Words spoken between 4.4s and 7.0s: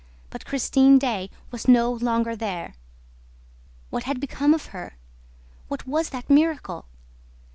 of her? What was that miracle?